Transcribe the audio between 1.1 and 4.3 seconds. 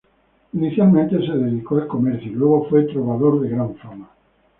se dedicó al comercio y luego fue trovador de gran fama.